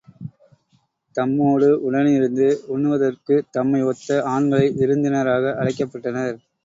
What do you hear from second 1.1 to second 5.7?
தம்மோடு உடனிருந்து உண்ணுதற்குத் தம்மை ஒத்த ஆண்களை விருந்தினராக